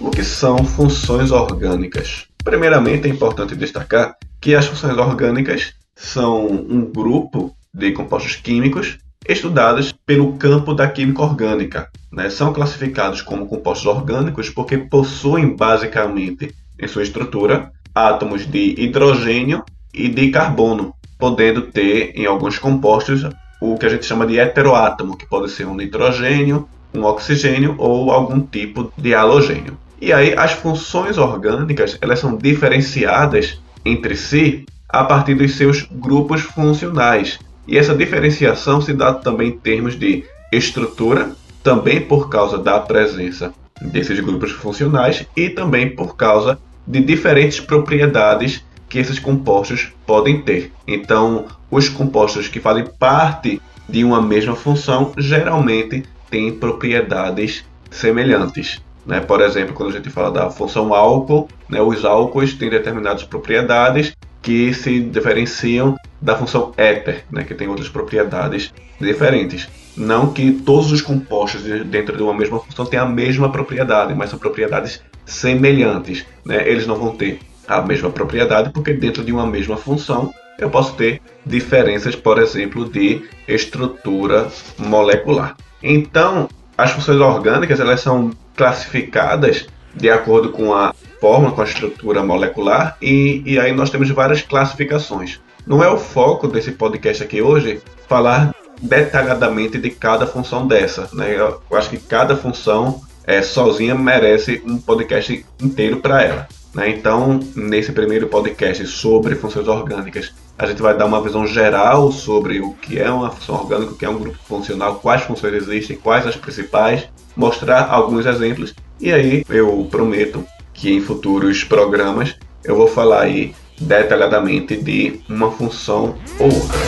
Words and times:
o 0.00 0.10
que 0.10 0.24
são 0.24 0.58
funções 0.64 1.30
orgânicas? 1.30 2.26
Primeiramente, 2.42 3.06
é 3.06 3.10
importante 3.10 3.56
destacar 3.56 4.16
que 4.40 4.54
as 4.54 4.66
funções 4.66 4.96
orgânicas 4.98 5.74
são 5.94 6.46
um 6.46 6.84
grupo 6.84 7.54
de 7.72 7.92
compostos 7.92 8.36
químicos 8.36 8.98
estudados 9.26 9.92
pelo 10.04 10.34
campo 10.34 10.74
da 10.74 10.88
química 10.88 11.22
orgânica. 11.22 11.88
Né? 12.12 12.28
São 12.28 12.52
classificados 12.52 13.22
como 13.22 13.46
compostos 13.46 13.86
orgânicos 13.86 14.50
porque 14.50 14.76
possuem 14.76 15.56
basicamente 15.56 16.54
em 16.78 16.86
sua 16.86 17.02
estrutura 17.02 17.72
átomos 17.94 18.46
de 18.46 18.74
hidrogênio 18.78 19.64
e 19.92 20.08
de 20.08 20.30
carbono, 20.30 20.94
podendo 21.18 21.62
ter 21.62 22.12
em 22.14 22.26
alguns 22.26 22.58
compostos 22.58 23.24
o 23.60 23.78
que 23.78 23.86
a 23.86 23.88
gente 23.88 24.04
chama 24.04 24.26
de 24.26 24.38
heteroátomo, 24.38 25.16
que 25.16 25.26
pode 25.26 25.50
ser 25.50 25.66
um 25.66 25.74
nitrogênio, 25.74 26.68
um 26.92 27.04
oxigênio 27.04 27.74
ou 27.78 28.10
algum 28.10 28.40
tipo 28.40 28.92
de 28.98 29.14
halogênio. 29.14 29.78
E 30.00 30.12
aí 30.12 30.34
as 30.36 30.52
funções 30.52 31.18
orgânicas 31.18 31.96
elas 32.00 32.18
são 32.18 32.36
diferenciadas 32.36 33.60
entre 33.84 34.16
si 34.16 34.64
a 34.88 35.04
partir 35.04 35.34
dos 35.34 35.56
seus 35.56 35.82
grupos 35.82 36.42
funcionais. 36.42 37.38
E 37.66 37.78
essa 37.78 37.94
diferenciação 37.94 38.80
se 38.80 38.92
dá 38.92 39.14
também 39.14 39.48
em 39.48 39.58
termos 39.58 39.98
de 39.98 40.24
estrutura, 40.52 41.32
também 41.62 42.00
por 42.00 42.28
causa 42.28 42.58
da 42.58 42.78
presença 42.78 43.52
desses 43.80 44.20
grupos 44.20 44.52
funcionais 44.52 45.26
e 45.36 45.48
também 45.48 45.90
por 45.90 46.16
causa 46.16 46.58
de 46.86 47.00
diferentes 47.00 47.58
propriedades 47.60 48.64
que 48.88 48.98
esses 48.98 49.18
compostos 49.18 49.92
podem 50.06 50.42
ter. 50.42 50.70
Então, 50.86 51.46
os 51.70 51.88
compostos 51.88 52.46
que 52.46 52.60
fazem 52.60 52.84
parte 52.98 53.60
de 53.88 54.04
uma 54.04 54.22
mesma 54.22 54.54
função 54.54 55.12
geralmente 55.16 56.04
têm 56.30 56.52
propriedades 56.52 57.64
semelhantes. 57.90 58.80
Né? 59.06 59.20
Por 59.20 59.40
exemplo, 59.40 59.74
quando 59.74 59.90
a 59.90 59.92
gente 59.92 60.10
fala 60.10 60.30
da 60.30 60.50
função 60.50 60.94
álcool, 60.94 61.48
né, 61.68 61.80
os 61.80 62.04
álcools 62.04 62.54
têm 62.54 62.70
determinadas 62.70 63.22
propriedades 63.22 64.16
que 64.40 64.72
se 64.74 65.00
diferenciam 65.00 65.96
da 66.20 66.36
função 66.36 66.72
éter, 66.76 67.24
né, 67.30 67.44
que 67.44 67.54
tem 67.54 67.68
outras 67.68 67.88
propriedades 67.88 68.72
diferentes. 69.00 69.68
Não 69.96 70.32
que 70.32 70.52
todos 70.52 70.90
os 70.90 71.00
compostos 71.00 71.62
dentro 71.62 72.16
de 72.16 72.22
uma 72.22 72.34
mesma 72.34 72.58
função 72.58 72.84
tenham 72.84 73.06
a 73.06 73.08
mesma 73.08 73.50
propriedade, 73.50 74.14
mas 74.14 74.30
são 74.30 74.38
propriedades 74.38 75.02
semelhantes. 75.24 76.26
Né? 76.44 76.68
Eles 76.68 76.86
não 76.86 76.96
vão 76.96 77.16
ter 77.16 77.40
a 77.66 77.80
mesma 77.80 78.10
propriedade 78.10 78.70
porque 78.70 78.92
dentro 78.92 79.24
de 79.24 79.32
uma 79.32 79.46
mesma 79.46 79.76
função 79.76 80.32
eu 80.58 80.70
posso 80.70 80.94
ter 80.94 81.20
diferenças, 81.44 82.14
por 82.14 82.38
exemplo, 82.38 82.88
de 82.88 83.22
estrutura 83.48 84.48
molecular. 84.78 85.56
Então, 85.82 86.48
as 86.76 86.90
funções 86.92 87.20
orgânicas 87.20 87.80
elas 87.80 88.00
são 88.00 88.30
classificadas 88.56 89.66
de 89.94 90.10
acordo 90.10 90.50
com 90.50 90.74
a 90.74 90.94
forma, 91.20 91.52
com 91.52 91.60
a 91.60 91.64
estrutura 91.64 92.22
molecular, 92.22 92.96
e, 93.00 93.42
e 93.46 93.58
aí 93.58 93.72
nós 93.72 93.90
temos 93.90 94.10
várias 94.10 94.42
classificações. 94.42 95.40
Não 95.66 95.82
é 95.82 95.88
o 95.88 95.96
foco 95.96 96.46
desse 96.48 96.72
podcast 96.72 97.22
aqui 97.22 97.40
hoje 97.40 97.80
falar 98.06 98.54
detalhadamente 98.82 99.78
de 99.78 99.90
cada 99.90 100.26
função 100.26 100.66
dessa. 100.66 101.08
Né? 101.12 101.36
Eu 101.38 101.60
acho 101.76 101.88
que 101.88 101.96
cada 101.96 102.36
função 102.36 103.00
é, 103.26 103.40
sozinha 103.40 103.94
merece 103.94 104.62
um 104.66 104.76
podcast 104.78 105.44
inteiro 105.60 105.98
para 105.98 106.22
ela. 106.22 106.48
Né? 106.74 106.90
Então, 106.90 107.40
nesse 107.54 107.92
primeiro 107.92 108.26
podcast 108.26 108.86
sobre 108.86 109.36
funções 109.36 109.68
orgânicas, 109.68 110.34
a 110.56 110.66
gente 110.66 110.80
vai 110.80 110.96
dar 110.96 111.06
uma 111.06 111.20
visão 111.20 111.46
geral 111.46 112.12
sobre 112.12 112.60
o 112.60 112.72
que 112.74 112.98
é 112.98 113.10
uma 113.10 113.30
função 113.30 113.56
orgânica, 113.56 113.92
o 113.92 113.96
que 113.96 114.04
é 114.04 114.08
um 114.08 114.18
grupo 114.18 114.38
funcional, 114.46 114.96
quais 114.96 115.22
funções 115.22 115.54
existem, 115.54 115.96
quais 115.96 116.26
as 116.26 116.36
principais, 116.36 117.08
mostrar 117.36 117.88
alguns 117.90 118.24
exemplos 118.24 118.74
e 119.00 119.12
aí 119.12 119.44
eu 119.48 119.86
prometo 119.90 120.46
que 120.72 120.92
em 120.92 121.00
futuros 121.00 121.64
programas 121.64 122.36
eu 122.62 122.76
vou 122.76 122.86
falar 122.86 123.22
aí 123.22 123.54
detalhadamente 123.80 124.76
de 124.76 125.20
uma 125.28 125.50
função 125.50 126.16
ou 126.38 126.46
outra. 126.46 126.78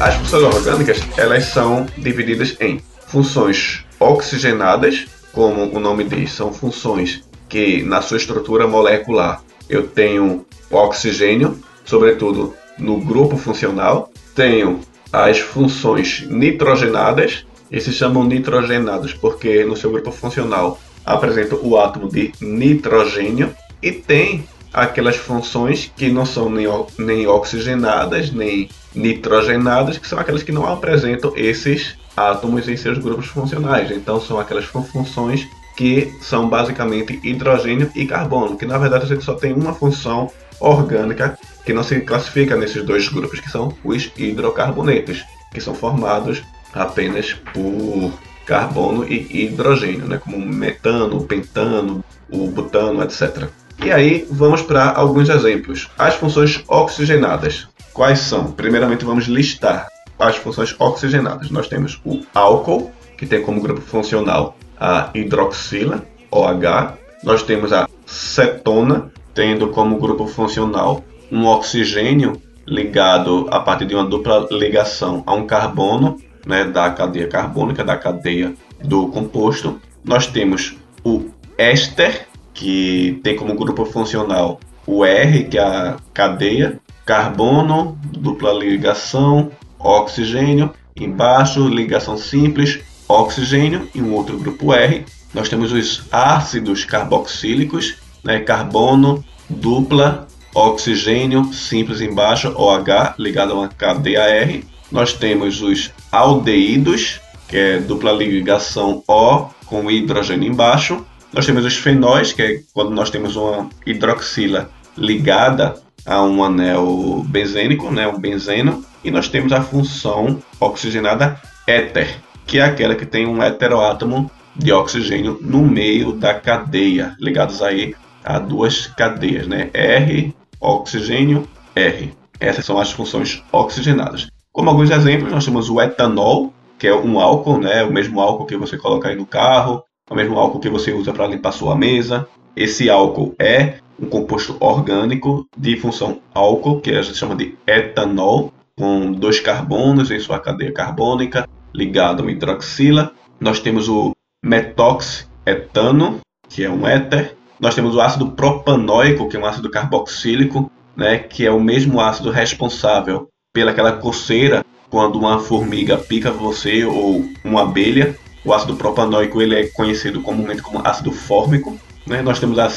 As 0.00 0.14
funções 0.16 0.42
orgânicas 0.42 1.00
elas 1.16 1.44
são 1.46 1.86
divididas 1.96 2.56
em 2.60 2.78
funções 3.14 3.84
oxigenadas, 4.00 5.06
como 5.32 5.72
o 5.72 5.78
nome 5.78 6.02
diz, 6.02 6.32
são 6.32 6.52
funções 6.52 7.22
que 7.48 7.80
na 7.84 8.02
sua 8.02 8.16
estrutura 8.16 8.66
molecular 8.66 9.40
eu 9.70 9.86
tenho 9.86 10.44
oxigênio, 10.68 11.56
sobretudo 11.84 12.56
no 12.76 12.98
grupo 12.98 13.36
funcional, 13.36 14.10
tenho 14.34 14.80
as 15.12 15.38
funções 15.38 16.26
nitrogenadas, 16.28 17.46
e 17.70 17.80
se 17.80 17.92
chamam 17.92 18.24
nitrogenados 18.24 19.12
porque 19.12 19.64
no 19.64 19.76
seu 19.76 19.92
grupo 19.92 20.10
funcional 20.10 20.80
apresenta 21.06 21.54
o 21.54 21.78
átomo 21.78 22.08
de 22.08 22.32
nitrogênio, 22.40 23.54
e 23.80 23.92
tem 23.92 24.44
aquelas 24.72 25.14
funções 25.14 25.88
que 25.96 26.08
não 26.08 26.26
são 26.26 26.50
nem, 26.50 26.66
nem 26.98 27.28
oxigenadas, 27.28 28.32
nem 28.32 28.68
nitrogenadas, 28.92 29.98
que 29.98 30.08
são 30.08 30.18
aquelas 30.18 30.42
que 30.42 30.50
não 30.50 30.66
apresentam 30.66 31.32
esses 31.36 31.94
átomos 32.16 32.68
em 32.68 32.76
seus 32.76 32.98
grupos 32.98 33.26
funcionais. 33.26 33.90
Então 33.90 34.20
são 34.20 34.38
aquelas 34.38 34.64
funções 34.64 35.48
que 35.76 36.12
são 36.20 36.48
basicamente 36.48 37.18
hidrogênio 37.22 37.90
e 37.94 38.06
carbono, 38.06 38.56
que 38.56 38.66
na 38.66 38.78
verdade 38.78 39.04
a 39.04 39.08
gente 39.08 39.24
só 39.24 39.34
tem 39.34 39.52
uma 39.52 39.74
função 39.74 40.30
orgânica 40.60 41.36
que 41.64 41.72
não 41.72 41.82
se 41.82 42.00
classifica 42.00 42.56
nesses 42.56 42.84
dois 42.84 43.08
grupos, 43.08 43.40
que 43.40 43.50
são 43.50 43.74
os 43.82 44.10
hidrocarbonetos, 44.16 45.24
que 45.52 45.60
são 45.60 45.74
formados 45.74 46.42
apenas 46.72 47.32
por 47.52 48.12
carbono 48.46 49.04
e 49.04 49.44
hidrogênio, 49.44 50.06
né, 50.06 50.18
como 50.18 50.38
metano, 50.38 51.22
pentano, 51.24 52.04
o 52.30 52.46
butano, 52.48 53.02
etc. 53.02 53.48
E 53.82 53.90
aí 53.90 54.26
vamos 54.30 54.62
para 54.62 54.92
alguns 54.92 55.28
exemplos. 55.28 55.90
As 55.98 56.14
funções 56.14 56.62
oxigenadas. 56.68 57.66
Quais 57.92 58.20
são? 58.20 58.52
Primeiramente 58.52 59.04
vamos 59.04 59.26
listar 59.26 59.88
as 60.28 60.36
funções 60.36 60.74
oxigenadas. 60.78 61.50
Nós 61.50 61.68
temos 61.68 62.00
o 62.04 62.20
álcool, 62.34 62.90
que 63.16 63.26
tem 63.26 63.42
como 63.42 63.60
grupo 63.60 63.80
funcional 63.80 64.56
a 64.78 65.10
hidroxila, 65.14 66.04
OH. 66.30 66.98
Nós 67.22 67.42
temos 67.42 67.72
a 67.72 67.88
cetona, 68.06 69.10
tendo 69.32 69.68
como 69.68 69.98
grupo 69.98 70.26
funcional 70.26 71.02
um 71.30 71.46
oxigênio 71.46 72.40
ligado 72.66 73.46
a 73.50 73.60
partir 73.60 73.86
de 73.86 73.94
uma 73.94 74.04
dupla 74.04 74.46
ligação 74.50 75.22
a 75.26 75.34
um 75.34 75.46
carbono, 75.46 76.18
né, 76.46 76.64
da 76.64 76.90
cadeia 76.90 77.28
carbônica, 77.28 77.84
da 77.84 77.96
cadeia 77.96 78.54
do 78.82 79.08
composto. 79.08 79.80
Nós 80.04 80.26
temos 80.26 80.76
o 81.04 81.30
éster, 81.56 82.26
que 82.52 83.20
tem 83.22 83.36
como 83.36 83.54
grupo 83.54 83.84
funcional 83.84 84.60
o 84.86 85.04
R, 85.04 85.44
que 85.44 85.58
é 85.58 85.62
a 85.62 85.96
cadeia, 86.12 86.78
carbono, 87.04 87.98
dupla 88.04 88.52
ligação, 88.52 89.50
oxigênio, 89.84 90.72
embaixo 90.98 91.68
ligação 91.68 92.16
simples, 92.16 92.80
oxigênio 93.06 93.88
e 93.94 94.00
um 94.00 94.14
outro 94.14 94.38
grupo 94.38 94.72
R. 94.72 95.04
Nós 95.32 95.48
temos 95.48 95.72
os 95.72 96.04
ácidos 96.10 96.84
carboxílicos, 96.84 97.96
né, 98.24 98.40
carbono, 98.40 99.22
dupla, 99.48 100.26
oxigênio 100.54 101.52
simples 101.52 102.00
embaixo, 102.00 102.54
OH, 102.56 103.14
ligado 103.18 103.52
a 103.52 103.56
uma 103.56 103.68
cadeia 103.68 104.20
R. 104.20 104.64
Nós 104.90 105.12
temos 105.12 105.60
os 105.60 105.90
aldeídos, 106.10 107.20
que 107.48 107.56
é 107.56 107.78
dupla 107.78 108.12
ligação 108.12 109.02
O 109.06 109.46
com 109.66 109.90
hidrogênio 109.90 110.48
embaixo. 110.48 111.04
Nós 111.32 111.44
temos 111.44 111.64
os 111.64 111.74
fenóis, 111.74 112.32
que 112.32 112.42
é 112.42 112.60
quando 112.72 112.90
nós 112.90 113.10
temos 113.10 113.34
uma 113.34 113.68
hidroxila 113.84 114.70
ligada 114.96 115.83
a 116.06 116.22
um 116.22 116.42
anel 116.42 117.24
benzênico, 117.28 117.90
né, 117.90 118.06
um 118.06 118.18
benzeno. 118.18 118.84
E 119.02 119.10
nós 119.10 119.28
temos 119.28 119.52
a 119.52 119.60
função 119.60 120.38
oxigenada 120.60 121.40
éter, 121.66 122.20
que 122.46 122.58
é 122.58 122.62
aquela 122.62 122.94
que 122.94 123.06
tem 123.06 123.26
um 123.26 123.42
heteroátomo 123.42 124.30
de 124.56 124.72
oxigênio 124.72 125.38
no 125.40 125.62
meio 125.62 126.12
da 126.12 126.34
cadeia, 126.34 127.16
ligados 127.18 127.62
aí 127.62 127.94
a 128.24 128.38
duas 128.38 128.86
cadeias, 128.86 129.46
né? 129.46 129.70
R, 129.74 130.34
oxigênio, 130.60 131.48
R. 131.74 132.12
Essas 132.40 132.64
são 132.64 132.78
as 132.78 132.90
funções 132.92 133.42
oxigenadas. 133.52 134.28
Como 134.52 134.70
alguns 134.70 134.90
exemplos, 134.90 135.32
nós 135.32 135.44
temos 135.44 135.68
o 135.68 135.80
etanol, 135.80 136.52
que 136.78 136.86
é 136.86 136.94
um 136.94 137.18
álcool, 137.20 137.58
né? 137.58 137.82
O 137.82 137.92
mesmo 137.92 138.20
álcool 138.20 138.46
que 138.46 138.56
você 138.56 138.78
coloca 138.78 139.08
aí 139.08 139.16
no 139.16 139.26
carro, 139.26 139.82
o 140.08 140.14
mesmo 140.14 140.38
álcool 140.38 140.60
que 140.60 140.68
você 140.68 140.92
usa 140.92 141.12
para 141.12 141.26
limpar 141.26 141.52
sua 141.52 141.74
mesa. 141.74 142.26
Esse 142.56 142.88
álcool 142.88 143.34
é 143.38 143.74
um 144.00 144.06
composto 144.06 144.56
orgânico 144.60 145.46
de 145.56 145.76
função 145.76 146.20
álcool, 146.34 146.80
que 146.80 146.90
a 146.90 147.02
gente 147.02 147.16
chama 147.16 147.36
de 147.36 147.56
etanol, 147.66 148.52
com 148.76 149.12
dois 149.12 149.40
carbonos 149.40 150.10
em 150.10 150.18
sua 150.18 150.38
cadeia 150.38 150.72
carbônica, 150.72 151.48
ligado 151.72 152.20
a 152.20 152.22
uma 152.22 152.32
hidroxila. 152.32 153.12
Nós 153.40 153.60
temos 153.60 153.88
o 153.88 154.12
metoxetano, 154.44 156.20
que 156.48 156.64
é 156.64 156.70
um 156.70 156.86
éter. 156.86 157.36
Nós 157.60 157.74
temos 157.74 157.94
o 157.94 158.00
ácido 158.00 158.32
propanóico, 158.32 159.28
que 159.28 159.36
é 159.36 159.40
um 159.40 159.46
ácido 159.46 159.70
carboxílico, 159.70 160.70
né, 160.96 161.18
que 161.18 161.46
é 161.46 161.50
o 161.50 161.60
mesmo 161.60 162.00
ácido 162.00 162.30
responsável 162.30 163.28
pelaquela 163.52 163.92
coceira 163.92 164.64
quando 164.90 165.18
uma 165.18 165.40
formiga 165.40 165.96
pica 165.96 166.30
você 166.30 166.84
ou 166.84 167.24
uma 167.44 167.62
abelha. 167.62 168.16
O 168.44 168.52
ácido 168.52 168.76
propanóico 168.76 169.40
ele 169.40 169.54
é 169.54 169.66
conhecido 169.68 170.20
comumente 170.20 170.62
como 170.62 170.86
ácido 170.86 171.10
fórmico. 171.10 171.76
Né? 172.06 172.22
Nós 172.22 172.38
temos 172.38 172.58
a 172.58 172.68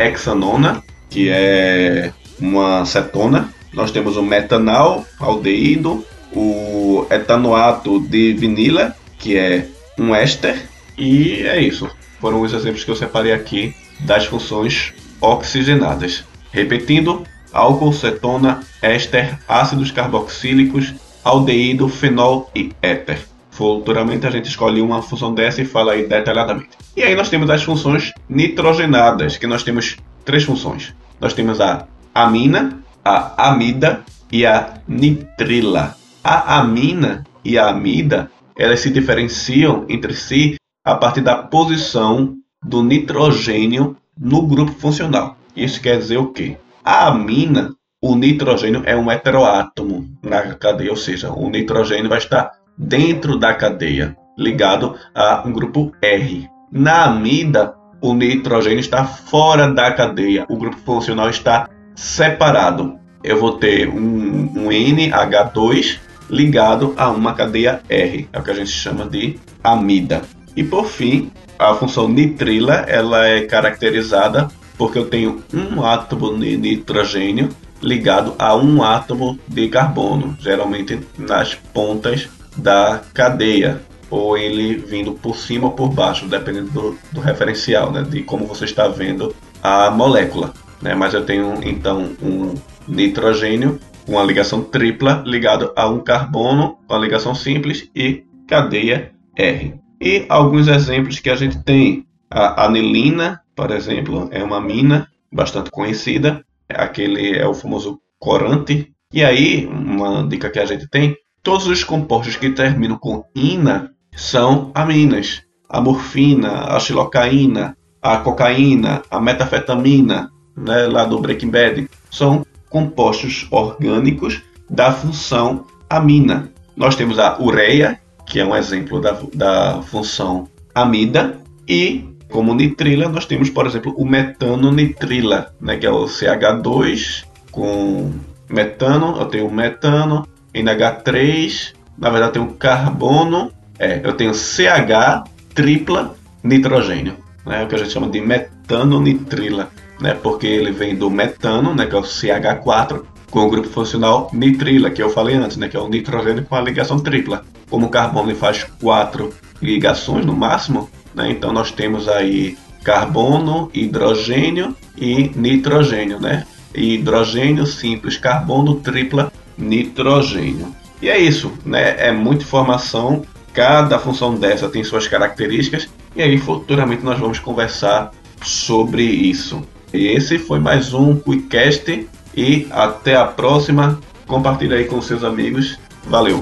ciclohexanona, 0.00 0.82
que 1.08 1.28
é 1.28 2.12
uma 2.40 2.84
cetona. 2.84 3.52
Nós 3.72 3.90
temos 3.90 4.16
o 4.16 4.22
metanal, 4.22 5.04
aldeído, 5.18 6.04
o 6.32 7.06
etanoato 7.10 8.00
de 8.00 8.32
vinila, 8.32 8.96
que 9.18 9.36
é 9.36 9.66
um 9.98 10.14
éster. 10.14 10.68
E 10.96 11.42
é 11.46 11.60
isso. 11.60 11.88
Foram 12.20 12.40
os 12.40 12.52
exemplos 12.52 12.84
que 12.84 12.90
eu 12.90 12.96
separei 12.96 13.32
aqui 13.32 13.74
das 14.00 14.26
funções 14.26 14.92
oxigenadas. 15.20 16.24
Repetindo, 16.52 17.24
álcool, 17.52 17.92
cetona, 17.92 18.60
éster, 18.82 19.38
ácidos 19.46 19.90
carboxílicos, 19.90 20.94
aldeído, 21.22 21.88
fenol 21.88 22.50
e 22.54 22.72
éter. 22.82 23.29
Futuramente 23.60 24.26
a 24.26 24.30
gente 24.30 24.48
escolhe 24.48 24.80
uma 24.80 25.02
função 25.02 25.34
dessa 25.34 25.60
e 25.60 25.66
fala 25.66 25.92
aí 25.92 26.06
detalhadamente. 26.06 26.70
E 26.96 27.02
aí 27.02 27.14
nós 27.14 27.28
temos 27.28 27.50
as 27.50 27.62
funções 27.62 28.10
nitrogenadas, 28.26 29.36
que 29.36 29.46
nós 29.46 29.62
temos 29.62 29.98
três 30.24 30.44
funções. 30.44 30.94
Nós 31.20 31.34
temos 31.34 31.60
a 31.60 31.86
amina, 32.14 32.82
a 33.04 33.50
amida 33.50 34.02
e 34.32 34.46
a 34.46 34.80
nitrila. 34.88 35.94
A 36.24 36.58
amina 36.58 37.22
e 37.44 37.58
a 37.58 37.68
amida, 37.68 38.30
elas 38.56 38.80
se 38.80 38.88
diferenciam 38.88 39.84
entre 39.90 40.14
si 40.14 40.56
a 40.82 40.94
partir 40.94 41.20
da 41.20 41.36
posição 41.36 42.36
do 42.64 42.82
nitrogênio 42.82 43.94
no 44.18 44.40
grupo 44.40 44.72
funcional. 44.72 45.36
Isso 45.54 45.82
quer 45.82 45.98
dizer 45.98 46.16
o 46.16 46.32
quê? 46.32 46.56
A 46.82 47.08
amina, 47.08 47.74
o 48.00 48.14
nitrogênio 48.16 48.82
é 48.86 48.96
um 48.96 49.10
heteroátomo 49.10 50.08
na 50.22 50.54
cadeia, 50.54 50.90
ou 50.90 50.96
seja, 50.96 51.30
o 51.30 51.50
nitrogênio 51.50 52.08
vai 52.08 52.16
estar 52.16 52.58
dentro 52.80 53.38
da 53.38 53.52
cadeia, 53.52 54.16
ligado 54.38 54.96
a 55.14 55.42
um 55.46 55.52
grupo 55.52 55.92
R. 56.00 56.48
Na 56.72 57.04
amida, 57.04 57.74
o 58.00 58.14
nitrogênio 58.14 58.80
está 58.80 59.04
fora 59.04 59.70
da 59.70 59.92
cadeia, 59.92 60.46
o 60.48 60.56
grupo 60.56 60.78
funcional 60.78 61.28
está 61.28 61.68
separado. 61.94 62.98
Eu 63.22 63.38
vou 63.38 63.58
ter 63.58 63.88
um, 63.88 64.50
um 64.56 64.68
NH2 64.68 65.98
ligado 66.30 66.94
a 66.96 67.10
uma 67.10 67.34
cadeia 67.34 67.82
R, 67.88 68.28
é 68.32 68.38
o 68.38 68.42
que 68.42 68.50
a 68.50 68.54
gente 68.54 68.70
chama 68.70 69.04
de 69.04 69.38
amida. 69.62 70.22
E 70.56 70.64
por 70.64 70.86
fim, 70.86 71.30
a 71.58 71.74
função 71.74 72.08
nitrila 72.08 72.86
ela 72.88 73.26
é 73.26 73.42
caracterizada 73.42 74.48
porque 74.78 74.98
eu 74.98 75.04
tenho 75.04 75.44
um 75.52 75.84
átomo 75.84 76.38
de 76.38 76.56
nitrogênio 76.56 77.50
ligado 77.82 78.34
a 78.38 78.56
um 78.56 78.82
átomo 78.82 79.38
de 79.46 79.68
carbono, 79.68 80.34
geralmente 80.40 80.98
nas 81.18 81.54
pontas 81.54 82.30
da 82.56 83.02
cadeia, 83.14 83.80
ou 84.10 84.36
ele 84.36 84.76
vindo 84.76 85.12
por 85.12 85.36
cima 85.36 85.66
ou 85.68 85.72
por 85.72 85.88
baixo, 85.88 86.26
dependendo 86.26 86.70
do, 86.70 86.98
do 87.12 87.20
referencial, 87.20 87.92
né, 87.92 88.02
de 88.02 88.22
como 88.22 88.46
você 88.46 88.64
está 88.64 88.88
vendo 88.88 89.34
a 89.62 89.90
molécula. 89.90 90.52
Né? 90.82 90.94
Mas 90.94 91.14
eu 91.14 91.24
tenho 91.24 91.60
então 91.62 92.10
um 92.22 92.54
nitrogênio 92.88 93.78
com 94.06 94.18
a 94.18 94.24
ligação 94.24 94.62
tripla 94.62 95.22
ligado 95.24 95.72
a 95.76 95.88
um 95.88 96.00
carbono 96.00 96.78
com 96.86 96.94
a 96.94 96.98
ligação 96.98 97.34
simples 97.34 97.88
e 97.94 98.24
cadeia 98.48 99.12
R. 99.36 99.74
E 100.00 100.26
alguns 100.28 100.66
exemplos 100.66 101.20
que 101.20 101.30
a 101.30 101.36
gente 101.36 101.62
tem. 101.62 102.06
A 102.32 102.66
anilina, 102.66 103.40
por 103.56 103.72
exemplo, 103.72 104.28
é 104.30 104.42
uma 104.42 104.60
mina 104.60 105.08
bastante 105.32 105.70
conhecida. 105.70 106.44
Aquele 106.68 107.36
é 107.36 107.46
o 107.46 107.54
famoso 107.54 108.00
corante. 108.18 108.92
E 109.12 109.24
aí, 109.24 109.66
uma 109.66 110.26
dica 110.26 110.48
que 110.48 110.60
a 110.60 110.64
gente 110.64 110.88
tem: 110.88 111.16
todos 111.42 111.66
os 111.66 111.84
compostos 111.84 112.36
que 112.36 112.50
terminam 112.50 112.98
com 112.98 113.24
ina 113.34 113.90
são 114.14 114.70
aminas. 114.74 115.42
A 115.68 115.80
morfina, 115.80 116.74
a 116.74 116.80
xilocaína, 116.80 117.76
a 118.02 118.16
cocaína, 118.18 119.02
a 119.10 119.20
metafetamina, 119.20 120.30
né, 120.56 120.86
lá 120.86 121.04
do 121.04 121.18
Breaking 121.18 121.50
Bad, 121.50 121.88
são 122.10 122.44
compostos 122.68 123.46
orgânicos 123.50 124.42
da 124.68 124.92
função 124.92 125.66
amina. 125.88 126.50
Nós 126.76 126.96
temos 126.96 127.18
a 127.18 127.40
ureia, 127.40 128.00
que 128.26 128.40
é 128.40 128.44
um 128.44 128.54
exemplo 128.54 129.00
da, 129.00 129.18
da 129.34 129.82
função 129.82 130.48
amida, 130.74 131.38
e 131.68 132.08
como 132.30 132.54
nitrila, 132.54 133.08
nós 133.08 133.26
temos, 133.26 133.50
por 133.50 133.66
exemplo, 133.66 133.92
o 133.96 134.04
metano 134.04 134.70
nitrila, 134.70 135.52
né, 135.60 135.76
que 135.76 135.86
é 135.86 135.90
o 135.90 136.04
CH2 136.04 137.24
com 137.50 138.12
metano, 138.48 139.16
eu 139.18 139.26
tenho 139.26 139.50
metano, 139.50 140.26
NH3, 140.54 141.74
na 141.98 142.10
verdade 142.10 142.38
eu 142.38 142.44
tenho 142.44 142.54
carbono, 142.56 143.52
é, 143.78 144.00
eu 144.02 144.12
tenho 144.12 144.34
CH 144.34 145.24
tripla 145.54 146.14
nitrogênio, 146.42 147.16
né, 147.46 147.64
o 147.64 147.66
que 147.66 147.74
a 147.74 147.78
gente 147.78 147.90
chama 147.90 148.08
de 148.08 148.20
metano 148.20 149.00
nitrila, 149.00 149.70
né, 150.00 150.14
porque 150.14 150.46
ele 150.46 150.70
vem 150.70 150.96
do 150.96 151.10
metano, 151.10 151.74
né, 151.74 151.86
que 151.86 151.94
é 151.94 151.98
o 151.98 152.02
CH4, 152.02 153.02
com 153.30 153.40
o 153.40 153.50
grupo 153.50 153.68
funcional 153.68 154.30
nitrila, 154.32 154.90
que 154.90 155.02
eu 155.02 155.10
falei 155.10 155.36
antes, 155.36 155.56
né, 155.56 155.68
que 155.68 155.76
é 155.76 155.80
o 155.80 155.88
nitrogênio 155.88 156.44
com 156.44 156.56
a 156.56 156.60
ligação 156.60 156.98
tripla. 156.98 157.44
Como 157.68 157.86
o 157.86 157.90
carbono 157.90 158.34
faz 158.34 158.64
quatro 158.80 159.32
ligações 159.62 160.26
no 160.26 160.34
máximo, 160.34 160.90
né, 161.14 161.30
então 161.30 161.52
nós 161.52 161.70
temos 161.70 162.08
aí 162.08 162.56
carbono, 162.82 163.70
hidrogênio 163.74 164.74
e 164.96 165.30
nitrogênio, 165.36 166.18
né? 166.18 166.46
Hidrogênio 166.74 167.66
simples, 167.66 168.16
carbono 168.16 168.76
tripla, 168.76 169.29
nitrogênio. 169.60 170.74
E 171.02 171.08
é 171.08 171.18
isso, 171.18 171.52
né? 171.64 171.96
É 171.98 172.12
muita 172.12 172.44
informação. 172.44 173.22
Cada 173.52 173.98
função 173.98 174.34
dessa 174.34 174.68
tem 174.68 174.84
suas 174.84 175.08
características 175.08 175.88
e 176.14 176.22
aí 176.22 176.38
futuramente 176.38 177.04
nós 177.04 177.18
vamos 177.18 177.38
conversar 177.38 178.12
sobre 178.42 179.02
isso. 179.02 179.62
E 179.92 180.06
esse 180.06 180.38
foi 180.38 180.58
mais 180.58 180.94
um 180.94 181.16
Quickcast 181.16 182.08
e 182.36 182.66
até 182.70 183.16
a 183.16 183.24
próxima. 183.24 183.98
Compartilhe 184.26 184.74
aí 184.74 184.84
com 184.84 185.02
seus 185.02 185.24
amigos. 185.24 185.78
Valeu! 186.06 186.40